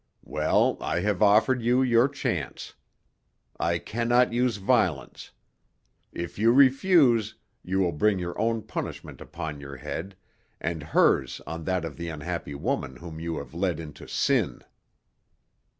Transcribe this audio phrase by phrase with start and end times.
[0.25, 2.73] "Well, I have offered you your chance.
[3.59, 5.29] I cannot use violence.
[6.11, 10.15] If you refuse, you will bring your own punishment upon your head,
[10.59, 14.63] and hers on that of the unhappy woman whom you have led into sin."